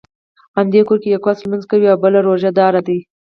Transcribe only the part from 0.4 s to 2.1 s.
همدې کور کې یو کس لمونځ کوي او